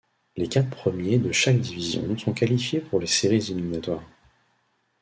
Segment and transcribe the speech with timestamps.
[0.35, 4.01] Les quatre premiers de chaque division sont qualifiés pour les séries éliminatoires.